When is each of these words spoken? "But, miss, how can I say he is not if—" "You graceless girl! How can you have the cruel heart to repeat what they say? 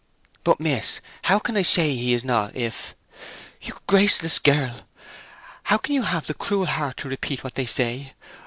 "But, 0.43 0.59
miss, 0.59 0.99
how 1.25 1.37
can 1.37 1.55
I 1.55 1.61
say 1.61 1.93
he 1.95 2.13
is 2.15 2.23
not 2.23 2.55
if—" 2.55 2.95
"You 3.61 3.77
graceless 3.85 4.39
girl! 4.39 4.87
How 5.65 5.77
can 5.77 5.93
you 5.93 6.01
have 6.01 6.25
the 6.25 6.33
cruel 6.33 6.65
heart 6.65 6.97
to 6.97 7.07
repeat 7.09 7.43
what 7.43 7.53
they 7.53 7.67
say? 7.67 8.13